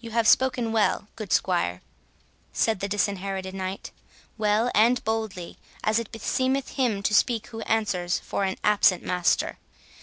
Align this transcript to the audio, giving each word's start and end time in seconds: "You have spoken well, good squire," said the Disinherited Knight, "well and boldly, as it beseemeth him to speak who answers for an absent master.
"You 0.00 0.12
have 0.12 0.26
spoken 0.26 0.72
well, 0.72 1.08
good 1.14 1.30
squire," 1.30 1.82
said 2.54 2.80
the 2.80 2.88
Disinherited 2.88 3.52
Knight, 3.52 3.90
"well 4.38 4.70
and 4.74 5.04
boldly, 5.04 5.58
as 5.84 5.98
it 5.98 6.10
beseemeth 6.10 6.70
him 6.76 7.02
to 7.02 7.12
speak 7.12 7.48
who 7.48 7.60
answers 7.60 8.18
for 8.18 8.44
an 8.44 8.56
absent 8.64 9.02
master. 9.02 9.58